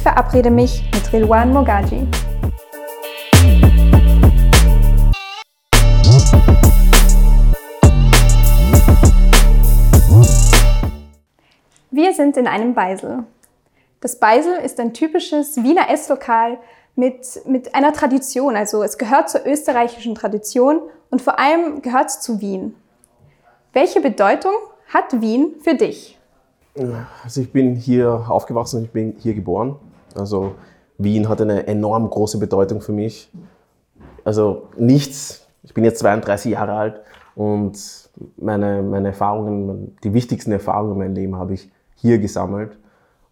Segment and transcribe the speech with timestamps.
[0.00, 2.08] Ich verabrede mich mit Rilwan Mogaji.
[11.90, 13.24] Wir sind in einem Beisel.
[14.00, 16.56] Das Beisel ist ein typisches Wiener Esslokal
[16.96, 18.56] mit, mit einer Tradition.
[18.56, 22.74] Also es gehört zur österreichischen Tradition und vor allem gehört es zu Wien.
[23.74, 24.54] Welche Bedeutung
[24.88, 26.18] hat Wien für dich?
[27.22, 29.76] Also ich bin hier aufgewachsen, ich bin hier geboren.
[30.14, 30.54] Also
[30.98, 33.30] Wien hat eine enorm große Bedeutung für mich.
[34.24, 37.00] Also nichts, ich bin jetzt 32 Jahre alt
[37.34, 37.78] und
[38.36, 42.78] meine, meine Erfahrungen, die wichtigsten Erfahrungen in meinem Leben habe ich hier gesammelt.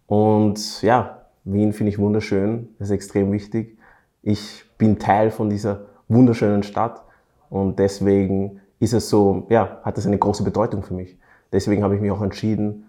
[0.07, 3.77] Und ja, Wien finde ich wunderschön, das ist extrem wichtig.
[4.23, 7.03] Ich bin Teil von dieser wunderschönen Stadt
[7.49, 11.17] und deswegen ist es so, ja, hat das eine große Bedeutung für mich.
[11.51, 12.85] Deswegen habe ich mich auch entschieden,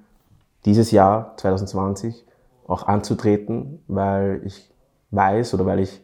[0.65, 2.25] dieses Jahr 2020
[2.71, 4.71] auch anzutreten, weil ich
[5.11, 6.01] weiß oder weil ich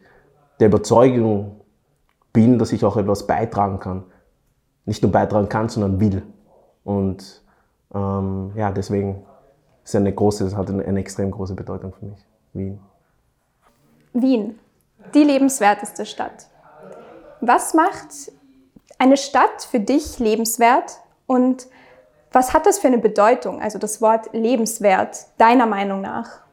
[0.59, 1.61] der Überzeugung
[2.33, 4.03] bin, dass ich auch etwas beitragen kann.
[4.85, 6.23] Nicht nur beitragen kann, sondern will.
[6.83, 7.41] Und
[7.93, 9.23] ähm, ja, deswegen
[9.83, 12.19] ist eine große, das hat eine, eine extrem große Bedeutung für mich,
[12.53, 12.79] Wien.
[14.13, 14.59] Wien,
[15.13, 16.47] die lebenswerteste Stadt.
[17.39, 18.31] Was macht
[18.97, 21.67] eine Stadt für dich lebenswert und
[22.31, 26.46] was hat das für eine Bedeutung, also das Wort lebenswert, deiner Meinung nach?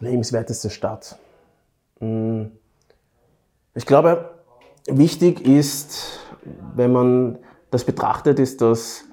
[0.00, 1.18] Lebenswerteste Stadt.
[2.00, 2.52] Hm.
[3.74, 4.30] Ich glaube,
[4.86, 6.18] wichtig ist,
[6.74, 7.38] wenn man
[7.70, 9.04] das betrachtet, ist, dass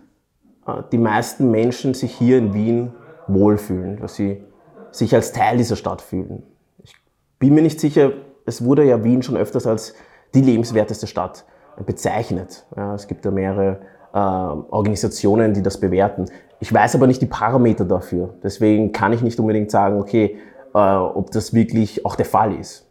[0.65, 2.93] äh, die meisten Menschen sich hier in Wien
[3.27, 4.43] wohlfühlen, dass sie
[4.91, 6.43] sich als Teil dieser Stadt fühlen.
[6.83, 6.93] Ich
[7.39, 8.13] bin mir nicht sicher,
[8.45, 9.93] es wurde ja Wien schon öfters als
[10.33, 11.45] die lebenswerteste Stadt
[11.85, 12.65] bezeichnet.
[12.75, 13.81] Ja, es gibt ja mehrere
[14.13, 16.25] äh, Organisationen, die das bewerten.
[16.59, 18.33] Ich weiß aber nicht die Parameter dafür.
[18.42, 20.37] Deswegen kann ich nicht unbedingt sagen, okay,
[20.80, 22.88] ob das wirklich auch der Fall ist.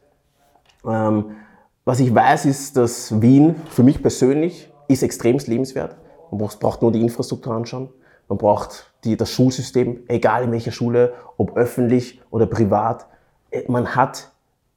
[0.87, 1.37] Ähm,
[1.85, 5.97] was ich weiß, ist, dass Wien für mich persönlich ist extremst lebenswert.
[6.31, 7.89] Man braucht nur die Infrastruktur anschauen.
[8.29, 13.07] Man braucht die, das Schulsystem, egal in welcher Schule, ob öffentlich oder privat.
[13.51, 14.31] Äh, man hat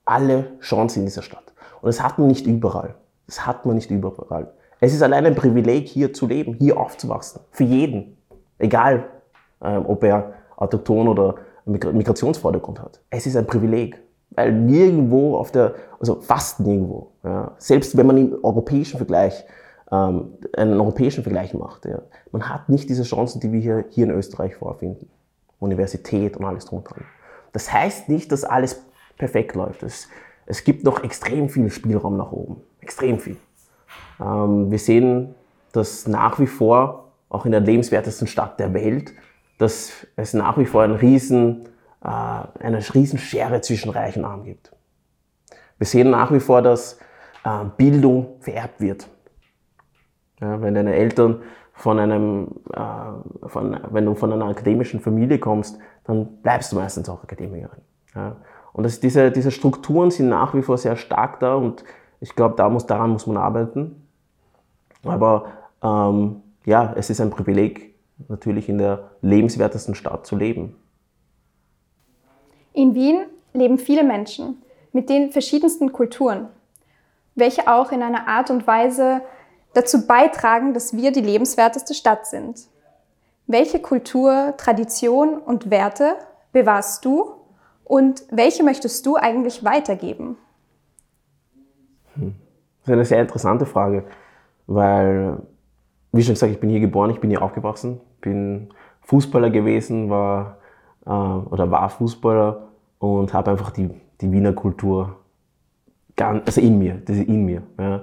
[0.05, 1.53] alle Chancen in dieser Stadt.
[1.81, 2.95] Und das hat man nicht überall.
[3.25, 4.51] Das hat man nicht überall.
[4.79, 7.41] Es ist allein ein Privileg, hier zu leben, hier aufzuwachsen.
[7.51, 8.17] Für jeden.
[8.57, 9.05] Egal,
[9.61, 11.35] ähm, ob er autochton oder
[11.69, 12.99] Migrationsvordergrund hat.
[13.09, 14.01] Es ist ein Privileg.
[14.31, 19.43] Weil nirgendwo auf der, also fast nirgendwo, ja, selbst wenn man im europäischen Vergleich
[19.91, 21.85] ähm, einen europäischen Vergleich macht.
[21.85, 22.01] Ja.
[22.31, 25.09] Man hat nicht diese Chancen, die wir hier, hier in Österreich vorfinden.
[25.59, 26.95] Universität und alles drunter.
[27.51, 28.81] Das heißt nicht, dass alles
[29.17, 29.83] perfekt läuft.
[29.83, 30.07] Es,
[30.45, 32.61] es gibt noch extrem viel Spielraum nach oben.
[32.81, 33.37] Extrem viel.
[34.21, 35.35] Ähm, wir sehen,
[35.73, 39.13] dass nach wie vor, auch in der lebenswertesten Stadt der Welt,
[39.59, 41.67] dass es nach wie vor einen riesen,
[42.03, 44.71] äh, eine riesen Schere zwischen Reich und Arm gibt.
[45.77, 46.99] Wir sehen nach wie vor, dass
[47.43, 49.07] äh, Bildung vererbt wird.
[50.41, 51.41] Ja, wenn deine Eltern
[51.73, 57.07] von einem, äh, von, wenn du von einer akademischen Familie kommst, dann bleibst du meistens
[57.09, 57.81] auch Akademikerin.
[58.15, 58.37] Ja.
[58.73, 61.83] Und das, diese, diese Strukturen sind nach wie vor sehr stark da und
[62.21, 64.07] ich glaube, da muss, daran muss man arbeiten.
[65.03, 65.45] Aber
[65.81, 67.88] ähm, ja, es ist ein Privileg,
[68.27, 70.75] natürlich in der lebenswertesten Stadt zu leben.
[72.73, 73.21] In Wien
[73.53, 76.47] leben viele Menschen mit den verschiedensten Kulturen,
[77.35, 79.21] welche auch in einer Art und Weise
[79.73, 82.67] dazu beitragen, dass wir die lebenswerteste Stadt sind.
[83.47, 86.15] Welche Kultur, Tradition und Werte
[86.51, 87.31] bewahrst du
[87.83, 90.37] und welche möchtest du eigentlich weitergeben?
[92.15, 92.35] Hm.
[92.81, 94.05] Das ist eine sehr interessante Frage,
[94.67, 95.37] weil,
[96.11, 98.69] wie schon gesagt, ich bin hier geboren, ich bin hier aufgewachsen, bin
[99.01, 100.57] Fußballer gewesen, war
[101.05, 102.67] äh, oder war Fußballer
[102.99, 103.89] und habe einfach die,
[104.21, 105.17] die Wiener Kultur
[106.15, 107.63] ganz, also in mir, das ist in mir.
[107.79, 108.01] Ja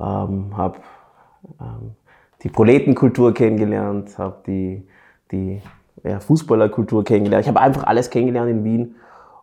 [0.00, 0.78] ähm, habe
[1.60, 1.94] ähm,
[2.42, 4.86] die Proletenkultur kennengelernt, habe die,
[5.30, 5.62] die
[6.04, 7.44] ja, Fußballerkultur kennengelernt.
[7.44, 8.96] Ich habe einfach alles kennengelernt in Wien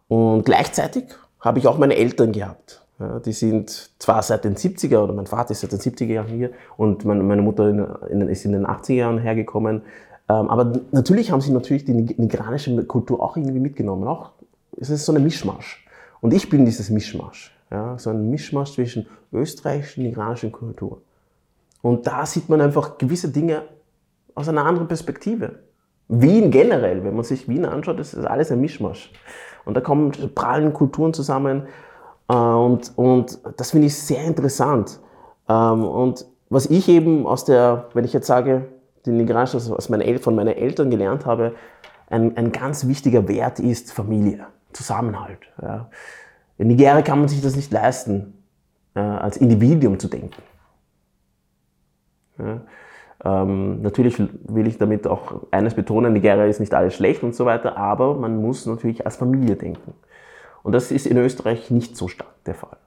[0.08, 1.06] und gleichzeitig
[1.40, 2.83] habe ich auch meine Eltern gehabt.
[3.00, 6.28] Ja, die sind zwar seit den 70er oder mein Vater ist seit den 70er Jahren
[6.28, 9.82] hier und meine, meine Mutter in, in, ist in den 80er Jahren hergekommen.
[10.30, 14.08] Ähm, aber natürlich haben sie natürlich die nigerianische Kultur auch irgendwie mitgenommen.
[14.08, 14.32] Auch,
[14.80, 15.86] es ist so eine Mischmasch.
[16.22, 17.56] Und ich bin dieses Mischmasch.
[17.72, 21.02] Ja, so ein Mischmasch zwischen österreichischen und iranischen Kultur.
[21.82, 23.64] Und da sieht man einfach gewisse Dinge
[24.36, 25.60] aus einer anderen Perspektive.
[26.08, 29.12] Wien generell, wenn man sich Wien anschaut, ist alles ein Mischmasch.
[29.66, 31.64] Und da kommen prallen Kulturen zusammen.
[32.30, 35.00] Äh, und, und das finde ich sehr interessant.
[35.50, 38.66] Ähm, und was ich eben aus der, wenn ich jetzt sage,
[39.06, 41.56] den Nigerianischen, also was meine, von meinen Eltern gelernt habe,
[42.10, 44.48] ein, ein ganz wichtiger Wert ist Familie.
[44.72, 45.40] Zusammenhalt.
[45.62, 45.90] Ja.
[46.58, 48.34] In Nigeria kann man sich das nicht leisten,
[48.96, 50.42] äh, als Individuum zu denken.
[52.40, 52.62] Ja.
[53.26, 57.46] Ähm, natürlich will ich damit auch eines betonen, Nigeria ist nicht alles schlecht und so
[57.46, 59.94] weiter, aber man muss natürlich als Familie denken.
[60.64, 62.78] Und das ist in Österreich nicht so stark der Fall.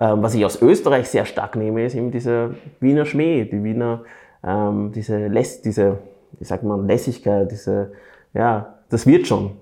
[0.00, 2.50] Ähm, was ich aus Österreich sehr stark nehme, ist eben dieser
[2.80, 4.04] Wiener Schmäh, die Wiener,
[4.44, 5.98] ähm, diese, Läss, diese,
[6.38, 7.92] wie sagt man, Lässigkeit, diese,
[8.34, 9.52] ja, das wird schon.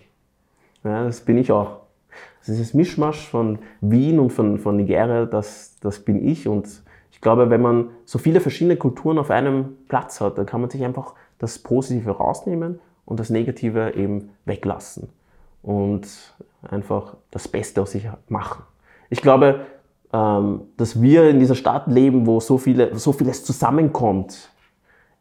[0.85, 1.81] Ja, das bin ich auch.
[2.41, 7.23] Also dieses Mischmasch von Wien und von, von Nigeria, das, das bin ich und ich
[7.23, 10.85] glaube, wenn man so viele verschiedene Kulturen auf einem Platz hat, dann kann man sich
[10.85, 15.09] einfach das Positive rausnehmen und das Negative eben weglassen
[15.63, 16.07] und
[16.71, 18.65] einfach das Beste aus sich machen.
[19.11, 19.67] Ich glaube,
[20.13, 24.51] ähm, dass wir in dieser Stadt leben, wo so, viele, so vieles zusammenkommt,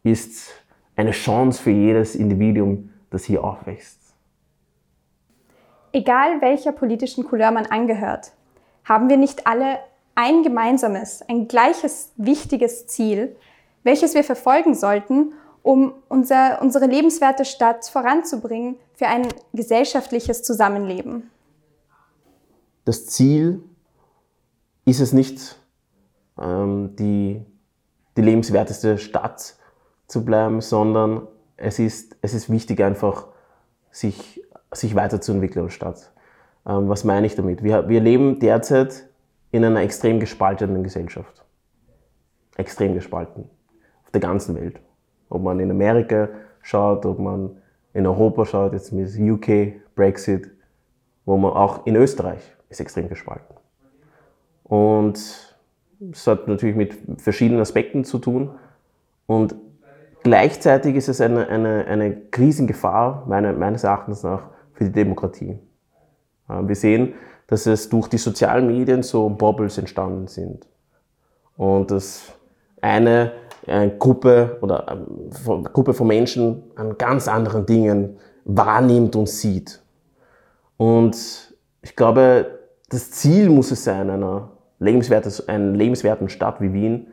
[0.03, 0.51] ist
[0.95, 3.99] eine Chance für jedes Individuum, das hier aufwächst.
[5.91, 8.33] Egal welcher politischen Couleur man angehört,
[8.83, 9.79] haben wir nicht alle
[10.13, 13.35] ein gemeinsames, ein gleiches wichtiges Ziel,
[13.83, 21.31] welches wir verfolgen sollten, um unser, unsere lebenswerte Stadt voranzubringen für ein gesellschaftliches Zusammenleben.
[22.85, 23.63] Das Ziel
[24.85, 25.59] ist es nicht,
[26.39, 27.43] ähm, die,
[28.15, 29.55] die lebenswerteste Stadt
[30.05, 31.27] zu bleiben, sondern
[31.57, 33.27] es ist, es ist wichtig einfach,
[33.89, 36.13] sich, sich weiterzuentwickeln als Stadt.
[36.67, 37.63] Ähm, was meine ich damit?
[37.63, 39.09] Wir, wir leben derzeit
[39.49, 41.43] in einer extrem gespaltenen Gesellschaft.
[42.55, 43.49] Extrem gespalten.
[44.03, 44.79] Auf der ganzen Welt.
[45.29, 46.29] Ob man in Amerika
[46.61, 47.57] schaut, ob man
[47.93, 50.51] in Europa schaut, jetzt mit UK, Brexit,
[51.25, 53.55] wo man auch in Österreich ist extrem gespalten.
[54.63, 55.55] Und
[56.11, 58.51] es hat natürlich mit verschiedenen Aspekten zu tun.
[59.27, 59.55] Und
[60.23, 65.57] gleichzeitig ist es eine, eine, eine Krisengefahr, meine, meines Erachtens nach, für die Demokratie.
[66.47, 67.13] Wir sehen,
[67.47, 70.67] dass es durch die sozialen Medien so Bubbles entstanden sind.
[71.57, 72.33] Und dass
[72.81, 73.31] eine,
[73.65, 79.81] eine Gruppe oder eine Gruppe von Menschen an ganz anderen Dingen wahrnimmt und sieht.
[80.77, 81.54] Und
[81.85, 87.09] ich glaube, das Ziel muss es sein, einer lebenswerten, einer lebenswerten Stadt wie Wien,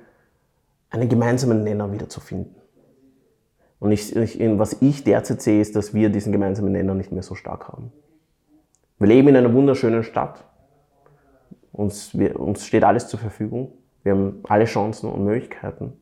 [0.88, 2.54] einen gemeinsamen Nenner wiederzufinden.
[3.78, 7.22] Und ich, ich, was ich derzeit sehe, ist, dass wir diesen gemeinsamen Nenner nicht mehr
[7.22, 7.92] so stark haben.
[8.98, 10.42] Wir leben in einer wunderschönen Stadt.
[11.72, 13.72] Uns, wir, uns steht alles zur Verfügung.
[14.02, 15.92] Wir haben alle Chancen und Möglichkeiten.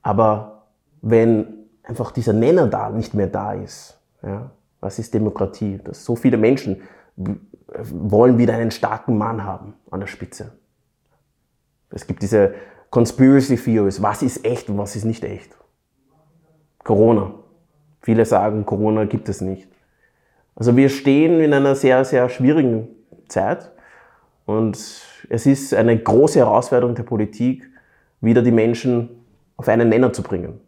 [0.00, 0.68] Aber
[1.02, 4.50] wenn einfach dieser Nenner da nicht mehr da ist, ja,
[4.80, 5.78] was ist Demokratie?
[5.84, 6.80] Dass so viele Menschen
[7.16, 10.52] wollen wieder einen starken Mann haben an der Spitze.
[11.90, 12.54] Es gibt diese
[12.90, 14.02] Conspiracy Theories.
[14.02, 15.56] Was ist echt und was ist nicht echt?
[16.84, 17.34] Corona.
[18.00, 19.68] Viele sagen, Corona gibt es nicht.
[20.54, 22.88] Also wir stehen in einer sehr, sehr schwierigen
[23.28, 23.72] Zeit
[24.46, 24.76] und
[25.28, 27.68] es ist eine große Herausforderung der Politik,
[28.20, 29.10] wieder die Menschen
[29.56, 30.60] auf einen Nenner zu bringen.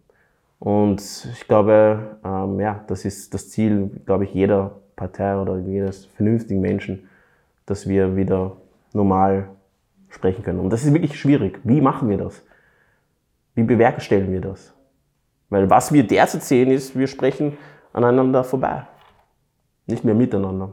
[0.58, 1.00] Und
[1.32, 6.60] ich glaube, ähm, ja, das ist das Ziel, glaube ich, jeder Partei oder jedes vernünftigen
[6.60, 7.08] Menschen,
[7.64, 8.56] dass wir wieder
[8.92, 9.48] normal
[10.10, 10.60] sprechen können.
[10.60, 11.60] Und das ist wirklich schwierig.
[11.64, 12.42] Wie machen wir das?
[13.54, 14.74] Wie bewerkstelligen wir das?
[15.48, 17.56] Weil was wir derzeit sehen, ist, wir sprechen
[17.92, 18.86] aneinander vorbei
[19.88, 20.70] nicht mehr miteinander.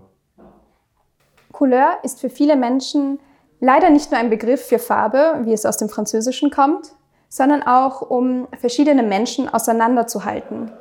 [1.51, 3.19] Couleur ist für viele Menschen
[3.59, 6.91] leider nicht nur ein Begriff für Farbe, wie es aus dem Französischen kommt,
[7.29, 10.71] sondern auch um verschiedene Menschen auseinanderzuhalten.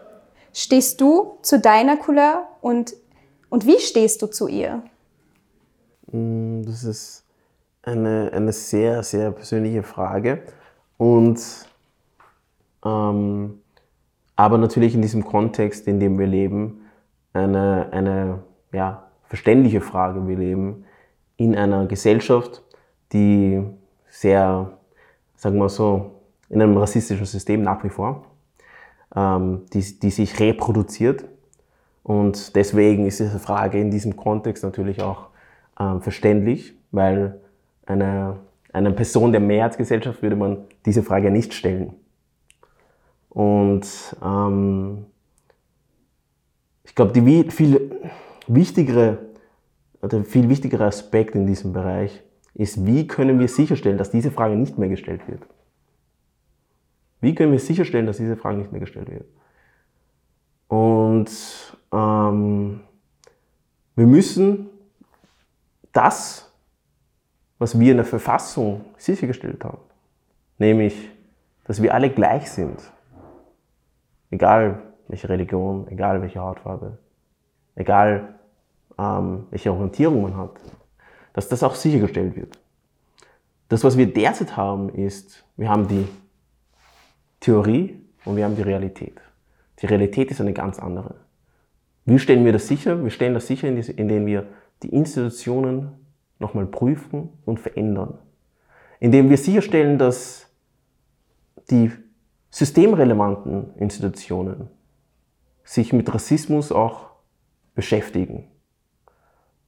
[0.52, 2.94] Stehst du zu deiner Couleur und,
[3.54, 4.82] und wie stehst du zu ihr?
[6.10, 7.24] Mm, das ist
[7.82, 10.42] eine, eine sehr, sehr persönliche Frage.
[10.96, 11.40] Und
[12.84, 13.60] ähm,
[14.34, 16.80] aber natürlich in diesem Kontext, in dem wir leben,
[17.32, 18.42] eine, eine
[18.72, 20.26] ja, verständliche Frage.
[20.26, 20.84] Wir leben
[21.36, 22.60] in einer Gesellschaft,
[23.12, 23.62] die
[24.08, 24.76] sehr,
[25.36, 28.26] sagen wir so, in einem rassistischen System nach wie vor,
[29.14, 31.24] ähm, die, die sich reproduziert.
[32.04, 35.30] Und deswegen ist diese Frage in diesem Kontext natürlich auch
[35.80, 37.40] ähm, verständlich, weil
[37.86, 38.36] eine,
[38.72, 41.94] einer Person der Mehrheitsgesellschaft würde man diese Frage nicht stellen.
[43.30, 43.86] Und
[44.22, 45.06] ähm,
[46.84, 47.90] ich glaube, die viel
[48.46, 49.18] wichtigere,
[50.02, 54.56] der viel wichtigere Aspekt in diesem Bereich ist, wie können wir sicherstellen, dass diese Frage
[54.56, 55.42] nicht mehr gestellt wird?
[57.22, 59.24] Wie können wir sicherstellen, dass diese Frage nicht mehr gestellt wird?
[60.68, 61.30] Und
[61.92, 62.80] ähm,
[63.94, 64.70] wir müssen
[65.92, 66.50] das,
[67.58, 69.78] was wir in der Verfassung sichergestellt haben,
[70.58, 71.10] nämlich,
[71.64, 72.78] dass wir alle gleich sind,
[74.30, 76.98] egal welche Religion, egal welche Hautfarbe,
[77.76, 78.34] egal
[78.98, 80.60] ähm, welche Orientierung man hat,
[81.32, 82.58] dass das auch sichergestellt wird.
[83.68, 86.06] Das, was wir derzeit haben, ist, wir haben die
[87.40, 89.20] Theorie und wir haben die Realität.
[89.84, 91.14] Die Realität ist eine ganz andere.
[92.06, 93.04] Wie stellen wir das sicher?
[93.04, 94.46] Wir stellen das sicher, indem wir
[94.82, 95.92] die Institutionen
[96.38, 98.16] nochmal prüfen und verändern.
[98.98, 100.50] Indem wir sicherstellen, dass
[101.70, 101.92] die
[102.48, 104.70] systemrelevanten Institutionen
[105.64, 107.10] sich mit Rassismus auch
[107.74, 108.48] beschäftigen.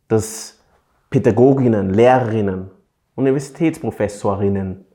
[0.09, 0.63] Dass
[1.11, 2.71] Pädagoginnen, Lehrerinnen,
[3.17, 4.87] Universitätsprofessorinnen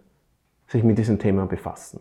[0.65, 1.99] sich mit diesem Thema befassen.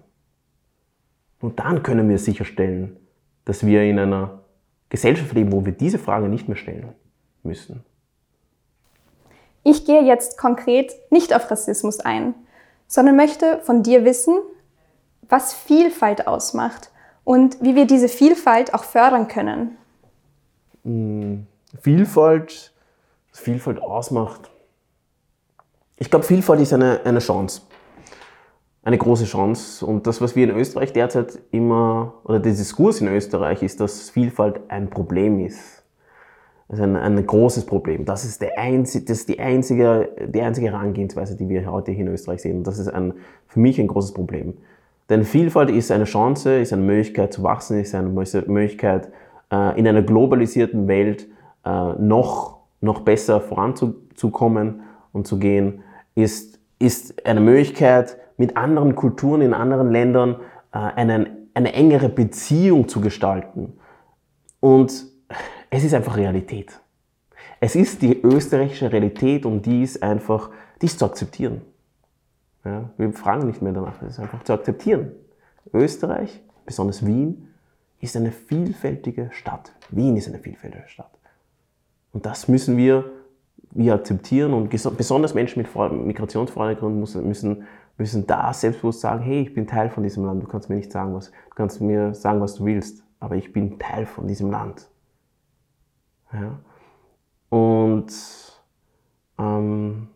[1.39, 2.97] Und dann können wir sicherstellen,
[3.45, 4.41] dass wir in einer
[4.89, 6.95] Gesellschaft leben, wo wir diese Frage nicht mehr stellen
[7.43, 7.85] müssen.
[9.63, 12.35] Ich gehe jetzt konkret nicht auf Rassismus ein,
[12.87, 14.35] sondern möchte von dir wissen,
[15.29, 16.91] was Vielfalt ausmacht
[17.25, 19.77] und wie wir diese Vielfalt auch fördern können.
[20.85, 21.47] Hm,
[21.81, 22.73] Vielfalt,
[23.31, 24.51] was Vielfalt ausmacht.
[25.99, 27.63] Ich glaube, Vielfalt ist eine, eine Chance.
[28.83, 29.85] Eine große Chance.
[29.85, 34.09] Und das, was wir in Österreich derzeit immer, oder der Diskurs in Österreich ist, dass
[34.09, 35.85] Vielfalt ein Problem ist.
[36.69, 38.05] Also ein, ein großes Problem.
[38.05, 42.07] Das ist, der einzige, das ist die, einzige, die einzige Herangehensweise, die wir heute hier
[42.07, 42.59] in Österreich sehen.
[42.59, 43.15] Und das ist ein,
[43.49, 44.55] für mich ein großes Problem.
[45.11, 49.11] Denn Vielfalt ist eine Chance, ist eine Möglichkeit zu wachsen, ist eine Möglichkeit,
[49.51, 51.27] äh, in einer globalisierten Welt
[51.65, 54.83] äh, noch, noch besser voranzukommen
[55.13, 55.83] und zu gehen,
[56.15, 60.37] ist, ist eine Möglichkeit, mit anderen Kulturen in anderen Ländern
[60.73, 63.75] äh, eine, eine engere Beziehung zu gestalten.
[64.61, 65.05] Und
[65.69, 66.81] es ist einfach Realität.
[67.61, 70.49] Es ist die österreichische Realität und die ist einfach,
[70.81, 71.61] die ist zu akzeptieren.
[72.65, 75.13] Ja, wir fragen nicht mehr danach, es ist einfach zu akzeptieren.
[75.75, 77.49] Österreich, besonders Wien,
[78.01, 79.71] ist eine vielfältige Stadt.
[79.91, 81.13] Wien ist eine vielfältige Stadt.
[82.15, 83.05] Und das müssen wir,
[83.71, 87.67] wir akzeptieren und besonders Menschen mit Migrationsvordergrund müssen, müssen
[87.99, 90.43] da selbstbewusst sagen, hey, ich bin Teil von diesem Land.
[90.43, 93.53] Du kannst mir nicht sagen, was, du kannst mir sagen, was du willst, aber ich
[93.53, 94.89] bin Teil von diesem Land.
[96.33, 96.59] Ja?
[97.51, 98.13] Und
[99.39, 100.09] ähm,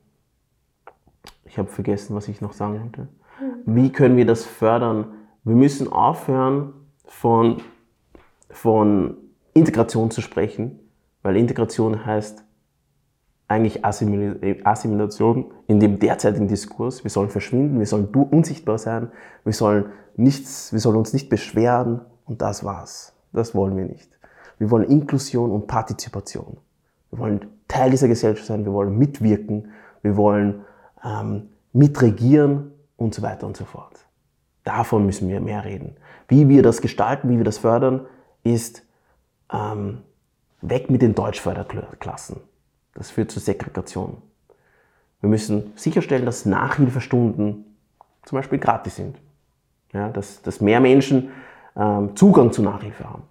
[1.45, 3.09] ich habe vergessen, was ich noch sagen wollte.
[3.67, 5.07] Wie können wir das fördern?
[5.45, 6.73] Wir müssen aufhören,
[7.07, 7.63] von,
[8.51, 9.17] von
[9.53, 10.81] Integration zu sprechen,
[11.23, 12.44] weil Integration heißt
[13.47, 17.05] eigentlich Assimilation in dem derzeitigen Diskurs.
[17.05, 19.11] Wir sollen verschwinden, wir sollen unsichtbar sein,
[19.45, 19.87] wir sollen,
[20.17, 23.15] nichts, wir sollen uns nicht beschweren und das war's.
[23.33, 24.11] Das wollen wir nicht.
[24.59, 26.59] Wir wollen Inklusion und Partizipation.
[27.11, 29.73] Wir wollen Teil dieser Gesellschaft sein, wir wollen mitwirken,
[30.03, 30.65] wir wollen
[31.05, 34.07] ähm, mitregieren und so weiter und so fort.
[34.63, 35.97] Davon müssen wir mehr reden.
[36.29, 38.07] Wie wir das gestalten, wie wir das fördern,
[38.43, 38.83] ist
[39.53, 40.03] ähm,
[40.63, 42.41] weg mit den Deutschförderklassen.
[42.95, 44.19] Das führt zu Segregation.
[45.21, 47.65] Wir müssen sicherstellen, dass Nachhilfestunden
[48.25, 49.19] zum Beispiel gratis sind.
[49.93, 51.31] Ja, dass, dass mehr Menschen
[51.77, 53.23] ähm, Zugang zu Nachhilfe haben.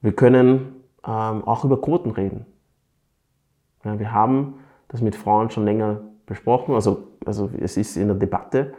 [0.00, 2.46] Wir können ähm, auch über Quoten reden.
[3.84, 6.74] Ja, wir haben das mit Frauen schon länger besprochen.
[6.74, 8.74] Also, also es ist in der Debatte.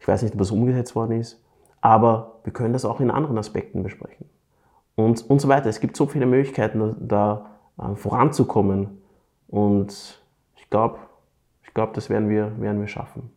[0.00, 1.42] Ich weiß nicht, ob das umgesetzt worden ist.
[1.80, 4.28] Aber wir können das auch in anderen Aspekten besprechen.
[4.94, 5.68] Und, und so weiter.
[5.68, 9.02] Es gibt so viele Möglichkeiten, da, da äh, voranzukommen.
[9.48, 10.22] Und
[10.56, 10.98] ich glaube,
[11.62, 13.30] ich glaub, das werden wir, werden wir schaffen.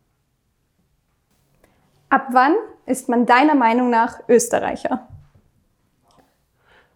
[2.08, 2.54] Ab wann
[2.86, 5.08] ist man deiner Meinung nach Österreicher?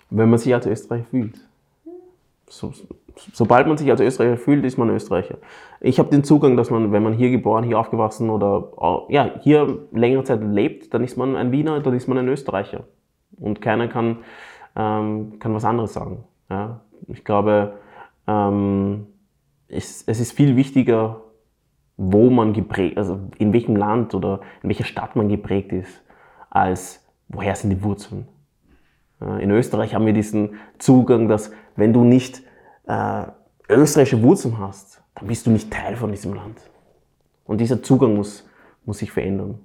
[0.09, 1.41] Wenn man sich als Österreicher fühlt.
[2.49, 2.73] So,
[3.33, 5.39] sobald man sich als Österreicher fühlt, ist man Österreicher.
[5.81, 9.87] Ich habe den Zugang, dass man, wenn man hier geboren, hier aufgewachsen oder ja, hier
[9.93, 12.85] längere Zeit lebt, dann ist man ein Wiener, dann ist man ein Österreicher.
[13.39, 14.19] Und keiner kann,
[14.77, 16.25] ähm, kann was anderes sagen.
[16.49, 16.81] Ja?
[17.09, 17.79] Ich glaube,
[18.27, 19.07] ähm,
[19.69, 21.23] es, es ist viel wichtiger,
[21.97, 26.03] wo man geprägt, also in welchem Land oder in welcher Stadt man geprägt ist,
[26.49, 28.27] als woher sind die Wurzeln.
[29.21, 32.43] In Österreich haben wir diesen Zugang, dass wenn du nicht
[32.87, 33.25] äh,
[33.69, 36.59] österreichische Wurzeln hast, dann bist du nicht Teil von diesem Land.
[37.45, 38.49] Und dieser Zugang muss,
[38.87, 39.59] muss sich verändern.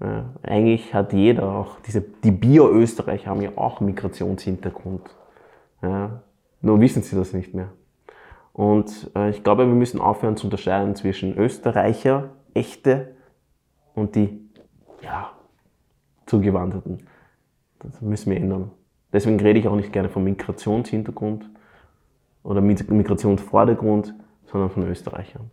[0.00, 5.02] Ja, eigentlich hat jeder, auch diese, die Bio-Österreicher haben ja auch Migrationshintergrund.
[5.84, 6.22] Ja,
[6.62, 7.68] nur wissen sie das nicht mehr.
[8.54, 13.14] Und äh, ich glaube, wir müssen aufhören zu unterscheiden zwischen Österreicher, echte,
[13.94, 14.40] und die,
[15.02, 15.30] ja,
[16.26, 17.06] Zugewanderten.
[17.80, 18.70] Das müssen wir ändern.
[19.12, 21.48] Deswegen rede ich auch nicht gerne vom Migrationshintergrund,
[22.42, 24.14] oder Migrationsvordergrund,
[24.46, 25.50] sondern von Österreichern.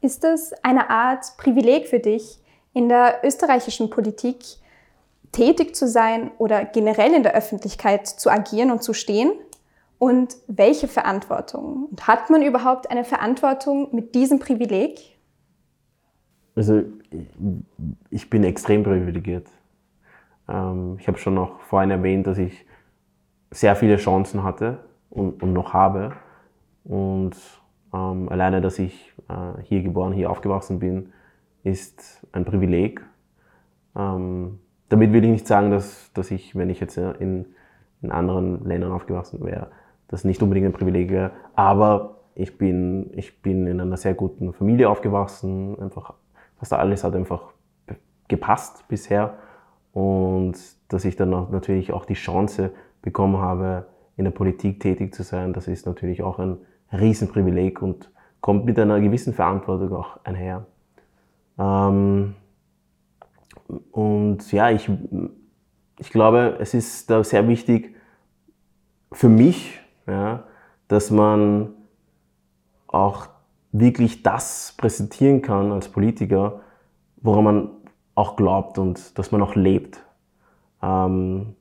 [0.00, 2.40] Ist es eine Art Privileg für dich,
[2.72, 4.38] in der österreichischen Politik
[5.32, 9.32] tätig zu sein oder generell in der Öffentlichkeit zu agieren und zu stehen?
[9.98, 11.86] Und welche Verantwortung?
[11.90, 15.18] Und hat man überhaupt eine Verantwortung mit diesem Privileg?
[16.54, 16.82] Also
[18.10, 19.48] ich bin extrem privilegiert.
[20.48, 22.64] Ähm, ich habe schon noch vorhin erwähnt, dass ich
[23.50, 24.78] sehr viele Chancen hatte
[25.10, 26.12] und, und noch habe.
[26.84, 27.36] Und
[27.92, 31.12] ähm, alleine, dass ich äh, hier geboren, hier aufgewachsen bin,
[31.64, 33.02] ist ein Privileg.
[33.96, 37.46] Ähm, damit will ich nicht sagen, dass, dass ich, wenn ich jetzt in,
[38.02, 39.68] in anderen Ländern aufgewachsen wäre,
[40.08, 41.32] das nicht unbedingt ein Privileg wäre.
[41.54, 45.78] Aber ich bin, ich bin in einer sehr guten Familie aufgewachsen.
[45.78, 46.14] Einfach,
[46.58, 47.52] fast alles hat einfach
[48.28, 49.34] gepasst bisher.
[49.92, 50.56] Und
[50.88, 52.70] dass ich dann auch natürlich auch die Chance
[53.02, 56.58] bekommen habe, in der Politik tätig zu sein, das ist natürlich auch ein
[56.92, 60.66] Riesenprivileg und kommt mit einer gewissen Verantwortung auch einher.
[61.58, 62.34] Ähm,
[63.92, 64.90] und ja, ich,
[65.98, 67.94] ich glaube, es ist da sehr wichtig
[69.12, 70.44] für mich, ja,
[70.88, 71.74] dass man
[72.86, 73.28] auch
[73.72, 76.60] wirklich das präsentieren kann als Politiker,
[77.16, 77.70] woran man
[78.14, 80.04] auch glaubt und dass man auch lebt.
[80.82, 81.54] Ähm,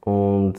[0.00, 0.54] und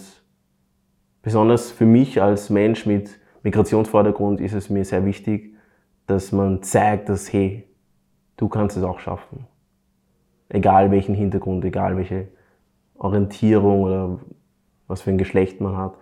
[1.21, 5.55] besonders für mich als Mensch mit Migrationsvordergrund ist es mir sehr wichtig,
[6.07, 7.67] dass man zeigt, dass hey,
[8.37, 9.47] du kannst es auch schaffen.
[10.49, 12.27] Egal welchen Hintergrund, egal welche
[12.95, 14.19] Orientierung oder
[14.87, 15.95] was für ein Geschlecht man hat.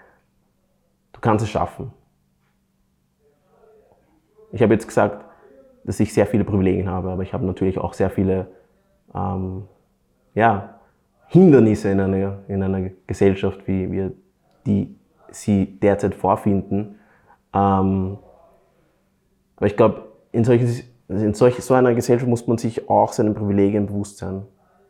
[1.13, 1.93] Du kannst es schaffen.
[4.51, 5.25] Ich habe jetzt gesagt,
[5.83, 8.47] dass ich sehr viele Privilegien habe, aber ich habe natürlich auch sehr viele
[9.15, 9.63] ähm,
[10.35, 10.79] ja,
[11.27, 14.13] Hindernisse in einer, in einer Gesellschaft, wie wir
[14.65, 14.95] die
[15.31, 16.99] sie derzeit vorfinden.
[17.53, 18.17] Ähm,
[19.55, 20.43] aber ich glaube, in,
[21.11, 24.43] in solch, so einer Gesellschaft muss man sich auch seinen Privilegien bewusst sein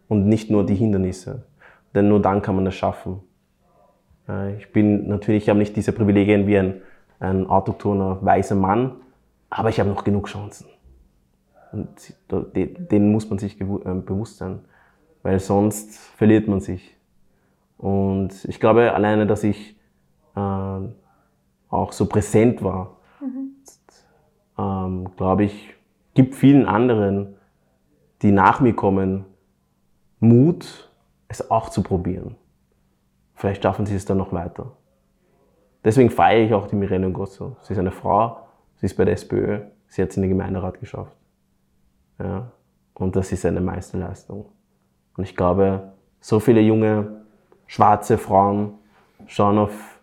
[0.07, 1.43] und nicht nur die Hindernisse.
[1.96, 3.22] Denn nur dann kann man es schaffen.
[4.57, 6.81] Ich bin natürlich, ich habe nicht diese Privilegien wie ein,
[7.19, 8.98] ein autochthoner weißer Mann,
[9.50, 10.67] aber ich habe noch genug Chancen.
[11.72, 14.59] Und denen muss man sich äh, bewusst sein,
[15.24, 16.96] weil sonst verliert man sich.
[17.77, 19.77] Und ich glaube alleine, dass ich
[20.35, 20.39] äh,
[21.69, 23.55] auch so präsent war, mhm.
[24.57, 25.74] ähm, glaube ich,
[26.13, 27.35] gibt vielen anderen,
[28.21, 29.25] die nach mir kommen,
[30.19, 30.89] Mut,
[31.27, 32.35] es auch zu probieren.
[33.35, 34.74] Vielleicht schaffen sie es dann noch weiter.
[35.83, 37.55] Deswegen feiere ich auch die Mirene Ngosso.
[37.61, 38.37] Sie ist eine Frau,
[38.75, 41.15] sie ist bei der SPÖ, sie hat es in den Gemeinderat geschafft.
[42.19, 42.51] Ja?
[42.93, 44.45] Und das ist eine Meisterleistung.
[45.17, 47.24] Und ich glaube, so viele junge,
[47.65, 48.74] schwarze Frauen
[49.25, 50.00] schauen auf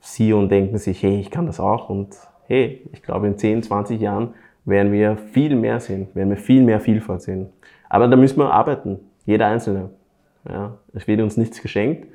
[0.00, 1.88] sie und denken sich, hey, ich kann das auch.
[1.88, 4.34] Und hey, ich glaube, in 10, 20 Jahren
[4.68, 7.52] werden wir viel mehr sehen, werden wir viel mehr Vielfalt sehen.
[7.88, 9.90] Aber da müssen wir arbeiten, jeder Einzelne.
[10.48, 12.06] Ja, es wird uns nichts geschenkt,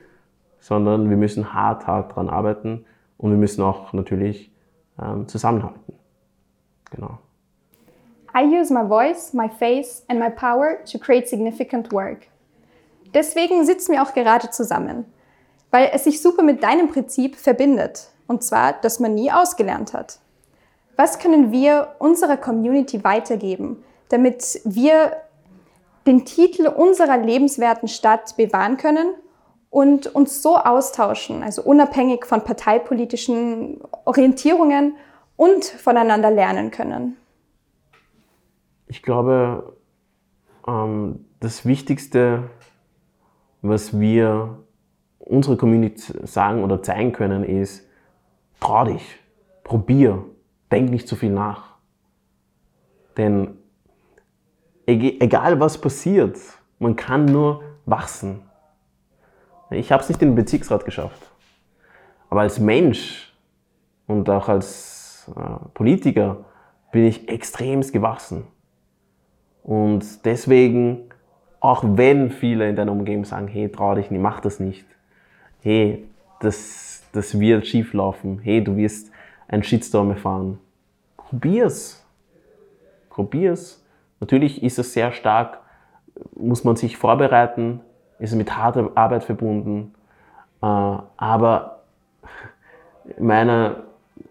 [0.59, 2.85] sondern wir müssen hart, hart dran arbeiten
[3.17, 4.51] und wir müssen auch natürlich
[5.01, 5.93] ähm, zusammenhalten.
[6.91, 7.19] Genau.
[8.35, 12.27] I use my voice, my face and my power to create significant work.
[13.13, 15.05] Deswegen sitzen wir auch gerade zusammen
[15.73, 18.09] weil es sich super mit deinem Prinzip verbindet.
[18.27, 20.19] Und zwar, dass man nie ausgelernt hat.
[20.95, 25.13] Was können wir unserer Community weitergeben, damit wir
[26.05, 29.13] den Titel unserer lebenswerten Stadt bewahren können
[29.69, 34.95] und uns so austauschen, also unabhängig von parteipolitischen Orientierungen
[35.35, 37.17] und voneinander lernen können?
[38.85, 39.75] Ich glaube,
[40.67, 42.49] ähm, das Wichtigste,
[43.61, 44.59] was wir
[45.17, 47.87] unsere Community sagen oder zeigen können, ist,
[48.59, 49.19] trau dich,
[49.63, 50.23] probier,
[50.73, 51.75] denk nicht zu viel nach.
[53.15, 53.57] Denn
[54.87, 56.37] egal was passiert,
[56.79, 58.41] man kann nur wachsen.
[59.69, 61.21] Ich habe es nicht in den Bezirksrat geschafft.
[62.29, 63.33] Aber als Mensch
[64.07, 66.45] und auch als äh, Politiker
[66.91, 68.47] bin ich extremst gewachsen.
[69.61, 71.09] Und deswegen,
[71.59, 74.85] auch wenn viele in deiner Umgebung sagen, hey, trau dich nicht, mach das nicht,
[75.61, 76.05] hey,
[76.39, 79.12] das, das wird schief laufen, hey, du wirst
[79.53, 80.59] einen Shitstorm erfahren.
[81.15, 82.03] Probier's.
[83.09, 83.85] Probier's.
[84.19, 85.59] Natürlich ist es sehr stark,
[86.35, 87.81] muss man sich vorbereiten,
[88.17, 89.93] ist mit harter Arbeit verbunden.
[90.61, 91.83] Äh, aber
[93.19, 93.83] meiner,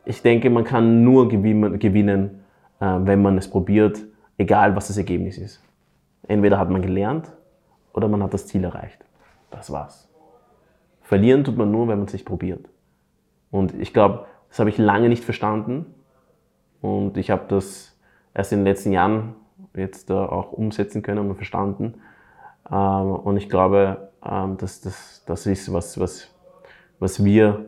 [0.05, 2.43] ich denke, man kann nur gewinnen,
[2.81, 4.01] äh, wenn man es probiert,
[4.39, 5.63] egal was das Ergebnis ist.
[6.27, 7.31] Entweder hat man gelernt
[7.93, 9.05] oder man hat das Ziel erreicht.
[9.51, 10.09] Das war's.
[11.03, 12.69] Verlieren tut man nur, wenn man sich probiert.
[13.53, 15.87] Und ich glaube, das habe ich lange nicht verstanden
[16.83, 17.99] und ich habe das
[18.35, 19.35] erst in den letzten Jahren
[19.75, 21.95] jetzt äh, auch umsetzen können und verstanden.
[22.71, 26.29] Ähm, und ich glaube, ähm, dass das, das ist, was, was,
[26.99, 27.65] was wir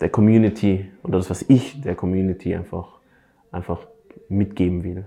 [0.00, 3.00] der Community oder das, was ich der Community einfach,
[3.50, 3.86] einfach
[4.30, 5.04] mitgeben will.